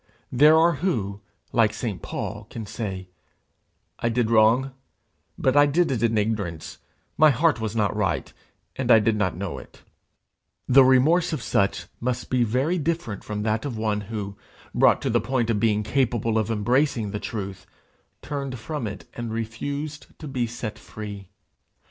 There 0.31 0.57
are 0.57 0.77
who, 0.81 1.21
like 1.51 1.75
St. 1.75 2.01
Paul, 2.01 2.47
can 2.49 2.65
say, 2.65 3.09
'I 3.99 4.09
did 4.09 4.31
wrong, 4.31 4.71
but 5.37 5.55
I 5.55 5.67
did 5.67 5.91
it 5.91 6.01
in 6.01 6.17
ignorance; 6.17 6.79
my 7.19 7.29
heart 7.29 7.59
was 7.61 7.75
not 7.75 7.95
right, 7.95 8.33
and 8.75 8.89
I 8.89 8.97
did 8.97 9.15
not 9.15 9.37
know 9.37 9.59
it:' 9.59 9.83
the 10.67 10.83
remorse 10.83 11.33
of 11.33 11.43
such 11.43 11.85
must 11.99 12.31
be 12.31 12.43
very 12.43 12.79
different 12.79 13.23
from 13.23 13.43
that 13.43 13.63
of 13.63 13.77
one 13.77 14.01
who, 14.01 14.35
brought 14.73 15.03
to 15.03 15.11
the 15.11 15.21
point 15.21 15.51
of 15.51 15.59
being 15.59 15.83
capable 15.83 16.39
of 16.39 16.49
embracing 16.49 17.11
the 17.11 17.19
truth, 17.19 17.67
turned 18.23 18.57
from 18.57 18.87
it 18.87 19.07
and 19.13 19.31
refused 19.31 20.17
to 20.17 20.27
be 20.27 20.47
set 20.47 20.79
free. 20.79 21.29